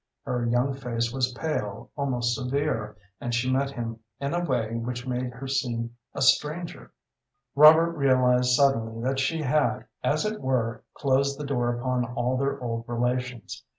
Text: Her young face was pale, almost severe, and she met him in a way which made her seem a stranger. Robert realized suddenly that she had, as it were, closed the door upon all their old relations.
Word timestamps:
Her 0.23 0.47
young 0.47 0.73
face 0.73 1.13
was 1.13 1.31
pale, 1.33 1.91
almost 1.95 2.33
severe, 2.33 2.97
and 3.19 3.35
she 3.35 3.51
met 3.51 3.69
him 3.69 3.99
in 4.19 4.33
a 4.33 4.43
way 4.43 4.73
which 4.77 5.05
made 5.05 5.31
her 5.33 5.45
seem 5.47 5.95
a 6.15 6.23
stranger. 6.23 6.91
Robert 7.53 7.91
realized 7.91 8.53
suddenly 8.55 8.99
that 9.03 9.19
she 9.19 9.43
had, 9.43 9.85
as 10.03 10.25
it 10.25 10.41
were, 10.41 10.83
closed 10.95 11.37
the 11.39 11.45
door 11.45 11.77
upon 11.79 12.03
all 12.15 12.35
their 12.35 12.59
old 12.59 12.85
relations. 12.87 13.63